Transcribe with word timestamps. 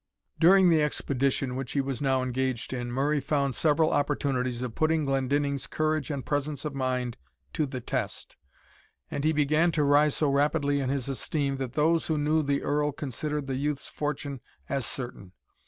During 0.39 0.71
the 0.71 0.81
expedition 0.81 1.55
which 1.55 1.73
he 1.73 1.79
was 1.79 2.01
now 2.01 2.23
engaged 2.23 2.73
in, 2.73 2.91
Murray 2.91 3.19
found 3.19 3.53
several 3.53 3.91
opportunities 3.93 4.63
of 4.63 4.73
putting 4.73 5.05
Glendinning's 5.05 5.67
courage 5.67 6.09
and 6.09 6.25
presence 6.25 6.65
of 6.65 6.73
mind 6.73 7.17
to 7.53 7.67
the 7.67 7.81
test, 7.81 8.35
and 9.11 9.23
he 9.23 9.31
began 9.31 9.71
to 9.73 9.83
rise 9.83 10.17
so 10.17 10.31
rapidly 10.31 10.79
in 10.79 10.89
his 10.89 11.07
esteem, 11.07 11.57
that 11.57 11.73
those 11.73 12.07
who 12.07 12.17
knew 12.17 12.41
the 12.41 12.63
Earl 12.63 12.91
considered 12.91 13.45
the 13.45 13.57
youth's 13.57 13.89
fortune 13.89 14.41
as 14.67 14.87
certain. 14.87 15.33